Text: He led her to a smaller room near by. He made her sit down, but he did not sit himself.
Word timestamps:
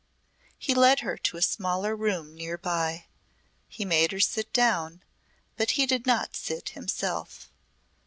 He 0.57 0.73
led 0.73 1.01
her 1.01 1.15
to 1.15 1.37
a 1.37 1.43
smaller 1.43 1.95
room 1.95 2.33
near 2.33 2.57
by. 2.57 3.05
He 3.67 3.85
made 3.85 4.11
her 4.11 4.19
sit 4.19 4.51
down, 4.51 5.03
but 5.57 5.71
he 5.77 5.85
did 5.85 6.07
not 6.07 6.35
sit 6.35 6.69
himself. 6.69 7.51